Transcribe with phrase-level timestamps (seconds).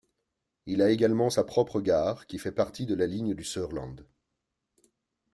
[0.65, 3.97] Il a également sa propre gare qui fait partie de la ligne du Sørland.